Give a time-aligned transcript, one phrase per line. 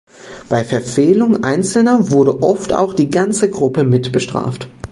[0.49, 4.67] Bei Verfehlungen einzelner wurde oft auch die ganze Gruppe mit bestraft.